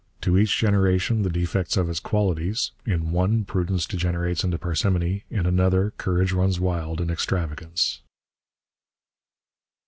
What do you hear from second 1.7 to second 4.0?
of its qualities; in one prudence